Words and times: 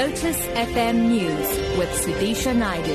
Lotus 0.00 0.46
FM 0.56 1.10
News 1.10 1.76
with 1.76 1.90
Sudisha 1.90 2.56
Naidu. 2.56 2.90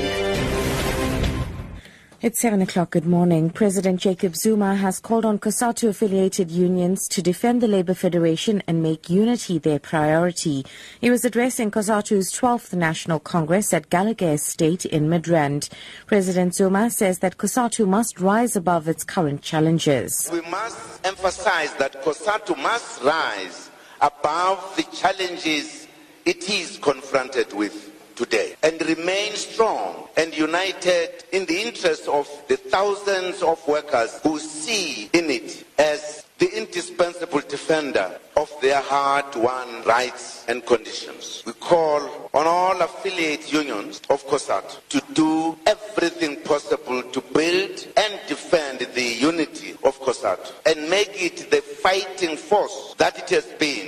It's 2.20 2.40
7 2.40 2.60
o'clock. 2.62 2.90
Good 2.90 3.06
morning. 3.06 3.48
President 3.48 4.00
Jacob 4.00 4.34
Zuma 4.34 4.74
has 4.74 4.98
called 4.98 5.24
on 5.24 5.38
COSATU 5.38 5.90
affiliated 5.90 6.50
unions 6.50 7.06
to 7.06 7.22
defend 7.22 7.60
the 7.60 7.68
Labour 7.68 7.94
Federation 7.94 8.60
and 8.66 8.82
make 8.82 9.08
unity 9.08 9.56
their 9.60 9.78
priority. 9.78 10.66
He 11.00 11.08
was 11.08 11.24
addressing 11.24 11.70
COSATU's 11.70 12.32
12th 12.32 12.74
National 12.74 13.20
Congress 13.20 13.72
at 13.72 13.88
Gallagher 13.88 14.32
Estate 14.32 14.84
in 14.84 15.08
Midrand. 15.08 15.68
President 16.06 16.56
Zuma 16.56 16.90
says 16.90 17.20
that 17.20 17.36
COSATU 17.36 17.86
must 17.86 18.18
rise 18.18 18.56
above 18.56 18.88
its 18.88 19.04
current 19.04 19.42
challenges. 19.42 20.28
We 20.32 20.40
must 20.50 21.06
emphasize 21.06 21.72
that 21.74 22.02
COSATU 22.02 22.60
must 22.60 23.00
rise 23.04 23.70
above 24.00 24.74
the 24.74 24.82
challenges 24.92 25.85
it 26.26 26.50
is 26.50 26.76
confronted 26.78 27.52
with 27.52 27.92
today 28.16 28.56
and 28.62 28.80
remain 28.86 29.32
strong 29.34 30.08
and 30.16 30.36
united 30.36 31.24
in 31.32 31.46
the 31.46 31.62
interest 31.62 32.08
of 32.08 32.28
the 32.48 32.56
thousands 32.56 33.42
of 33.42 33.66
workers 33.68 34.18
who 34.22 34.38
see 34.38 35.08
in 35.12 35.30
it 35.30 35.64
as 35.78 36.26
the 36.38 36.54
indispensable 36.58 37.40
defender 37.48 38.18
of 38.36 38.50
their 38.60 38.80
hard-won 38.82 39.82
rights 39.84 40.44
and 40.48 40.64
conditions. 40.66 41.42
We 41.46 41.52
call 41.54 42.30
on 42.34 42.46
all 42.46 42.78
affiliate 42.82 43.50
unions 43.50 44.02
of 44.10 44.26
COSATU 44.26 44.88
to 44.90 45.02
do 45.14 45.56
everything 45.66 46.36
possible 46.42 47.02
to 47.02 47.20
build 47.22 47.86
and 47.96 48.20
defend 48.28 48.80
the 48.80 49.02
unity 49.02 49.72
of 49.82 49.98
COSATU 50.00 50.52
and 50.66 50.90
make 50.90 51.22
it 51.22 51.50
the 51.50 51.62
fighting 51.62 52.36
force 52.36 52.94
that 52.98 53.18
it 53.18 53.30
has 53.30 53.46
been 53.58 53.85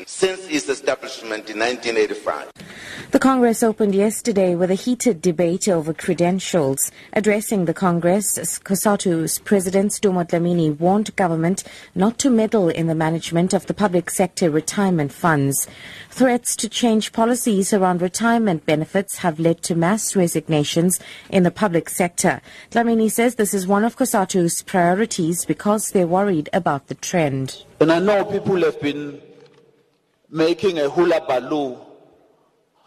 establishment 0.88 1.50
in 1.50 1.58
1985. 1.58 2.50
The 3.10 3.18
Congress 3.18 3.62
opened 3.62 3.94
yesterday 3.94 4.54
with 4.54 4.70
a 4.70 4.74
heated 4.74 5.20
debate 5.20 5.68
over 5.68 5.92
credentials. 5.92 6.90
Addressing 7.12 7.66
the 7.66 7.74
Congress, 7.74 8.38
COSATU's 8.60 9.38
President 9.40 9.92
Dumo 9.92 10.26
Dlamini 10.26 10.78
warned 10.78 11.14
government 11.16 11.64
not 11.94 12.18
to 12.18 12.30
meddle 12.30 12.70
in 12.70 12.86
the 12.86 12.94
management 12.94 13.52
of 13.52 13.66
the 13.66 13.74
public 13.74 14.08
sector 14.10 14.50
retirement 14.50 15.12
funds. 15.12 15.66
Threats 16.10 16.56
to 16.56 16.68
change 16.68 17.12
policies 17.12 17.72
around 17.72 18.00
retirement 18.00 18.64
benefits 18.64 19.18
have 19.18 19.38
led 19.38 19.62
to 19.64 19.74
mass 19.74 20.16
resignations 20.16 21.00
in 21.28 21.42
the 21.42 21.50
public 21.50 21.90
sector. 21.90 22.40
Dlamini 22.70 23.10
says 23.10 23.34
this 23.34 23.52
is 23.52 23.66
one 23.66 23.84
of 23.84 23.96
COSATU's 23.96 24.62
priorities 24.62 25.44
because 25.44 25.90
they're 25.90 26.06
worried 26.06 26.48
about 26.54 26.86
the 26.86 26.94
trend. 26.94 27.64
And 27.80 27.92
I 27.92 28.00
know 28.00 28.24
people 28.24 28.62
have 28.64 28.80
been 28.80 29.20
making 30.30 30.78
a 30.78 30.88
hula 30.88 31.20
baloo 31.26 31.78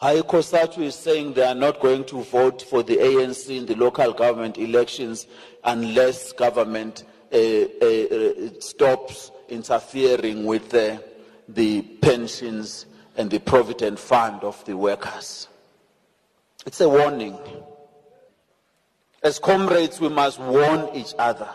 High 0.01 0.21
COSATU 0.21 0.79
is 0.79 0.95
saying 0.95 1.33
they 1.33 1.45
are 1.45 1.53
not 1.53 1.79
going 1.79 2.05
to 2.05 2.23
vote 2.23 2.63
for 2.63 2.81
the 2.81 2.97
ANC 2.97 3.55
in 3.55 3.67
the 3.67 3.75
local 3.75 4.13
government 4.13 4.57
elections 4.57 5.27
unless 5.63 6.31
government 6.31 7.03
uh, 7.31 7.37
uh, 7.37 8.49
stops 8.59 9.29
interfering 9.47 10.43
with 10.45 10.73
uh, 10.73 10.97
the 11.47 11.83
pensions 12.01 12.87
and 13.15 13.29
the 13.29 13.37
provident 13.37 13.99
fund 13.99 14.43
of 14.43 14.65
the 14.65 14.75
workers. 14.75 15.47
It's 16.65 16.81
a 16.81 16.89
warning. 16.89 17.37
As 19.21 19.37
comrades, 19.37 20.01
we 20.01 20.09
must 20.09 20.39
warn 20.39 20.89
each 20.95 21.13
other. 21.19 21.49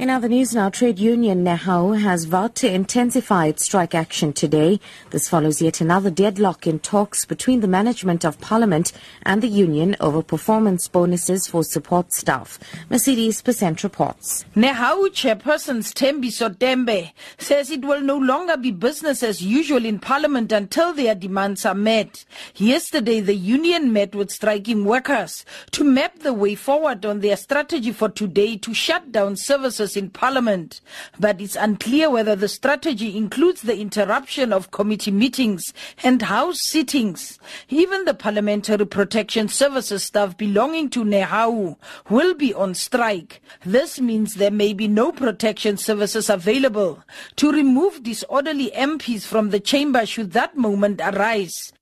In 0.00 0.08
other 0.08 0.30
news 0.30 0.54
now, 0.54 0.70
trade 0.70 0.98
union 0.98 1.44
NEHAWU 1.44 2.00
has 2.00 2.24
vowed 2.24 2.54
to 2.54 2.72
intensify 2.72 3.48
its 3.48 3.66
strike 3.66 3.94
action 3.94 4.32
today. 4.32 4.80
This 5.10 5.28
follows 5.28 5.60
yet 5.60 5.82
another 5.82 6.08
deadlock 6.10 6.66
in 6.66 6.78
talks 6.78 7.26
between 7.26 7.60
the 7.60 7.68
management 7.68 8.24
of 8.24 8.40
parliament 8.40 8.92
and 9.24 9.42
the 9.42 9.46
union 9.46 9.96
over 10.00 10.22
performance 10.22 10.88
bonuses 10.88 11.46
for 11.46 11.62
support 11.62 12.14
staff. 12.14 12.58
Mercedes 12.88 13.42
Besent 13.42 13.82
reports. 13.82 14.46
NEHAWU 14.56 15.10
chairperson 15.10 15.80
Thembi 15.82 16.30
Sotembe 16.30 17.12
says 17.36 17.70
it 17.70 17.84
will 17.84 18.00
no 18.00 18.16
longer 18.16 18.56
be 18.56 18.70
business 18.70 19.22
as 19.22 19.42
usual 19.42 19.84
in 19.84 19.98
parliament 19.98 20.50
until 20.50 20.94
their 20.94 21.14
demands 21.14 21.66
are 21.66 21.74
met. 21.74 22.24
Yesterday, 22.54 23.20
the 23.20 23.34
union 23.34 23.92
met 23.92 24.14
with 24.14 24.30
striking 24.30 24.86
workers 24.86 25.44
to 25.72 25.84
map 25.84 26.20
the 26.20 26.32
way 26.32 26.54
forward 26.54 27.04
on 27.04 27.20
their 27.20 27.36
strategy 27.36 27.92
for 27.92 28.08
today 28.08 28.56
to 28.56 28.72
shut 28.72 29.12
down 29.12 29.36
services 29.36 29.89
in 29.96 30.10
Parliament, 30.10 30.80
but 31.18 31.40
it's 31.40 31.56
unclear 31.56 32.10
whether 32.10 32.36
the 32.36 32.48
strategy 32.48 33.16
includes 33.16 33.62
the 33.62 33.78
interruption 33.78 34.52
of 34.52 34.70
committee 34.70 35.10
meetings 35.10 35.72
and 36.02 36.22
House 36.22 36.62
sittings. 36.62 37.38
Even 37.68 38.04
the 38.04 38.14
Parliamentary 38.14 38.86
Protection 38.86 39.48
Services 39.48 40.04
staff 40.04 40.36
belonging 40.36 40.90
to 40.90 41.04
NEHAWU 41.04 41.76
will 42.08 42.34
be 42.34 42.54
on 42.54 42.74
strike. 42.74 43.40
This 43.64 44.00
means 44.00 44.34
there 44.34 44.50
may 44.50 44.72
be 44.72 44.88
no 44.88 45.12
protection 45.12 45.76
services 45.76 46.30
available 46.30 47.02
to 47.36 47.50
remove 47.50 48.02
disorderly 48.02 48.70
MPs 48.74 49.24
from 49.24 49.50
the 49.50 49.60
chamber 49.60 50.06
should 50.06 50.32
that 50.32 50.56
moment 50.56 51.00
arise. 51.00 51.72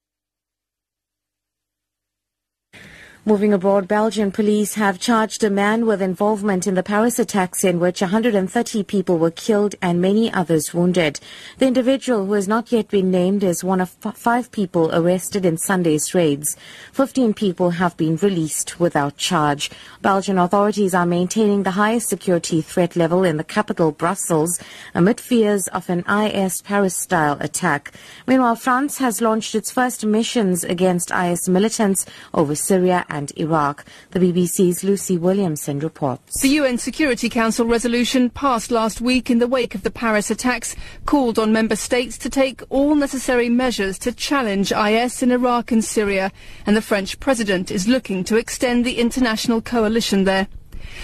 Moving 3.28 3.52
abroad, 3.52 3.86
Belgian 3.86 4.32
police 4.32 4.72
have 4.76 4.98
charged 4.98 5.44
a 5.44 5.50
man 5.50 5.84
with 5.84 6.00
involvement 6.00 6.66
in 6.66 6.76
the 6.76 6.82
Paris 6.82 7.18
attacks 7.18 7.62
in 7.62 7.78
which 7.78 8.00
130 8.00 8.82
people 8.84 9.18
were 9.18 9.30
killed 9.30 9.74
and 9.82 10.00
many 10.00 10.32
others 10.32 10.72
wounded. 10.72 11.20
The 11.58 11.66
individual, 11.66 12.24
who 12.24 12.32
has 12.32 12.48
not 12.48 12.72
yet 12.72 12.88
been 12.88 13.10
named, 13.10 13.44
is 13.44 13.62
one 13.62 13.82
of 13.82 13.90
five 13.90 14.50
people 14.50 14.90
arrested 14.94 15.44
in 15.44 15.58
Sunday's 15.58 16.14
raids. 16.14 16.56
15 16.94 17.34
people 17.34 17.68
have 17.72 17.98
been 17.98 18.16
released 18.16 18.80
without 18.80 19.18
charge. 19.18 19.70
Belgian 20.00 20.38
authorities 20.38 20.94
are 20.94 21.04
maintaining 21.04 21.64
the 21.64 21.72
highest 21.72 22.08
security 22.08 22.62
threat 22.62 22.96
level 22.96 23.24
in 23.24 23.36
the 23.36 23.44
capital, 23.44 23.92
Brussels, 23.92 24.58
amid 24.94 25.20
fears 25.20 25.68
of 25.68 25.90
an 25.90 26.02
IS 26.08 26.62
Paris-style 26.62 27.36
attack. 27.40 27.92
Meanwhile, 28.26 28.56
France 28.56 28.96
has 28.96 29.20
launched 29.20 29.54
its 29.54 29.70
first 29.70 30.06
missions 30.06 30.64
against 30.64 31.10
IS 31.10 31.46
militants 31.46 32.06
over 32.32 32.54
Syria 32.54 33.04
and 33.10 33.17
and 33.18 33.32
Iraq. 33.36 33.84
The 34.12 34.20
BBC's 34.20 34.84
Lucy 34.84 35.18
Williamson 35.18 35.80
reports. 35.80 36.40
The 36.40 36.48
UN 36.60 36.78
Security 36.78 37.28
Council 37.28 37.66
resolution 37.66 38.30
passed 38.30 38.70
last 38.70 39.00
week 39.00 39.28
in 39.28 39.40
the 39.40 39.48
wake 39.48 39.74
of 39.74 39.82
the 39.82 39.90
Paris 39.90 40.30
attacks 40.30 40.76
called 41.04 41.36
on 41.38 41.52
member 41.52 41.74
states 41.74 42.16
to 42.18 42.30
take 42.30 42.62
all 42.70 42.94
necessary 42.94 43.48
measures 43.48 43.98
to 43.98 44.12
challenge 44.12 44.70
IS 44.70 45.22
in 45.22 45.32
Iraq 45.32 45.72
and 45.72 45.84
Syria, 45.84 46.30
and 46.64 46.76
the 46.76 46.80
French 46.80 47.18
president 47.18 47.72
is 47.72 47.88
looking 47.88 48.22
to 48.24 48.36
extend 48.36 48.84
the 48.84 48.98
international 48.98 49.60
coalition 49.60 50.22
there. 50.22 50.46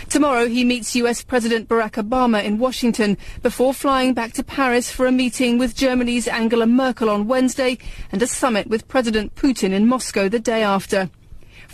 Tomorrow 0.09 0.47
he 0.47 0.65
meets 0.65 0.97
US 0.97 1.23
President 1.23 1.69
Barack 1.69 2.03
Obama 2.03 2.43
in 2.43 2.59
Washington 2.59 3.19
before 3.43 3.75
flying 3.75 4.15
back 4.15 4.33
to 4.35 4.45
Paris 4.45 4.91
for 4.91 5.07
a 5.07 5.13
meeting 5.13 5.59
with 5.59 5.77
Germany's 5.77 6.29
Angela 6.29 6.67
Merkel 6.67 7.11
on 7.11 7.27
Wednesday 7.27 7.79
and 8.13 8.23
a 8.23 8.27
summit 8.27 8.67
with 8.67 8.89
President 8.89 9.35
Putin 9.35 9.73
in 9.73 9.87
Moscow 9.87 10.29
the 10.29 10.39
day 10.39 10.63
after. 10.63 11.11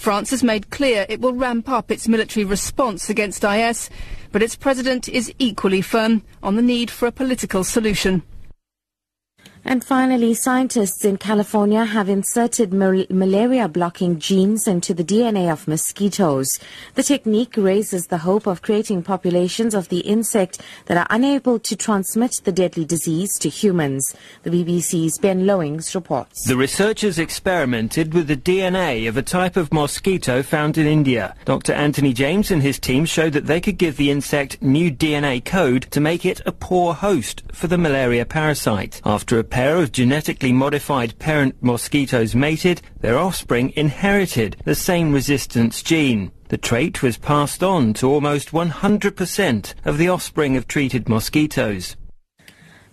France 0.01 0.31
has 0.31 0.43
made 0.43 0.71
clear 0.71 1.05
it 1.11 1.21
will 1.21 1.35
ramp 1.35 1.69
up 1.69 1.91
its 1.91 2.09
military 2.09 2.43
response 2.43 3.11
against 3.11 3.45
IS, 3.45 3.91
but 4.33 4.43
its 4.43 4.57
president 4.57 5.11
is 5.11 5.31
equally 5.39 5.83
firm 5.83 6.23
on 6.43 6.57
the 6.57 6.63
need 6.63 6.91
for 6.91 7.07
a 7.07 7.13
political 7.13 7.63
solution. 7.65 8.23
And 9.65 9.85
finally, 9.85 10.33
scientists 10.33 11.05
in 11.05 11.19
California 11.19 11.85
have 11.85 12.09
inserted 12.09 12.73
mal- 12.73 13.05
malaria 13.11 13.69
blocking 13.69 14.19
genes 14.19 14.67
into 14.67 14.95
the 14.95 15.05
DNA 15.05 15.53
of 15.53 15.69
mosquitoes. 15.69 16.49
The 16.95 17.03
technique 17.03 17.55
raises 17.57 18.07
the 18.07 18.19
hope 18.19 18.47
of 18.47 18.63
creating 18.63 19.03
populations 19.03 19.75
of 19.75 19.89
the 19.91 20.01
insect 20.01 20.61
that 20.87 20.97
are 20.97 21.07
unable 21.11 21.59
to 21.59 21.77
transmit 21.77 22.41
the 22.45 22.53
deadly 22.53 22.87
disease 22.87 23.39
to 23.39 23.49
humans. 23.51 24.15
The 24.45 24.51
BBC's 24.51 25.19
Ben 25.19 25.47
Lowings 25.47 25.95
reports. 25.95 26.47
The 26.47 26.57
researchers 26.57 27.19
experimented 27.19 28.15
with 28.15 28.29
the 28.29 28.37
DNA 28.37 29.09
of 29.09 29.17
a 29.17 29.23
type 29.23 29.57
of 29.57 29.73
mosquito 29.73 30.43
found 30.43 30.79
in 30.79 30.87
India. 30.87 31.35
Dr. 31.45 31.75
Anthony 31.75 32.15
James 32.15 32.51
and 32.51 32.63
his 32.63 32.79
team 32.79 33.05
showed 33.05 33.35
that 33.35 33.47
they 33.47 33.61
could 33.61 33.77
give 33.77 33.99
the 33.99 34.11
insect 34.11 34.63
new 34.63 34.91
DNA 34.91 35.45
code 35.45 35.87
to 35.91 36.01
make 36.01 36.25
it 36.25 36.41
a 36.47 36.53
poor 36.53 36.95
host 36.95 37.43
for 37.53 37.67
the 37.67 37.79
malaria 37.79 38.25
parasite. 38.25 39.03
After 39.05 39.39
a 39.39 39.45
pair 39.51 39.77
of 39.77 39.93
genetically 39.93 40.53
modified 40.53 41.19
parent 41.19 41.57
mosquitoes 41.61 42.35
mated, 42.35 42.81
their 43.01 43.19
offspring 43.19 43.73
inherited 43.77 44.57
the 44.65 44.75
same 44.75 45.13
resistance 45.13 45.83
gene. 45.83 46.31
The 46.49 46.59
trait 46.59 47.03
was 47.03 47.19
passed 47.19 47.63
on 47.63 47.93
to 47.95 48.09
almost 48.11 48.53
100% 48.53 49.75
of 49.85 49.99
the 49.99 50.09
offspring 50.09 50.57
of 50.57 50.67
treated 50.67 51.09
mosquitoes. 51.09 51.97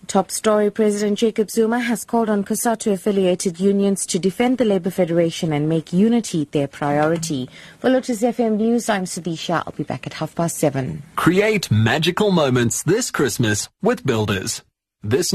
Top 0.08 0.30
story 0.30 0.70
President 0.70 1.18
Jacob 1.18 1.50
Zuma 1.50 1.80
has 1.80 2.02
called 2.02 2.30
on 2.30 2.42
COSATU 2.42 2.92
affiliated 2.92 3.60
unions 3.60 4.06
to 4.06 4.18
defend 4.18 4.56
the 4.56 4.64
Labour 4.64 4.88
Federation 4.88 5.52
and 5.52 5.68
make 5.68 5.92
unity 5.92 6.48
their 6.50 6.66
priority. 6.66 7.50
For 7.78 7.90
Lotus 7.90 8.22
FM 8.22 8.56
News, 8.56 8.88
I'm 8.88 9.04
Sudisha. 9.04 9.62
I'll 9.66 9.74
be 9.76 9.82
back 9.82 10.06
at 10.06 10.14
half 10.14 10.34
past 10.34 10.56
seven. 10.56 11.02
Create 11.16 11.70
magical 11.70 12.30
moments 12.30 12.82
this 12.84 13.10
Christmas 13.10 13.68
with 13.82 14.06
Builders. 14.06 14.62
This 15.02 15.34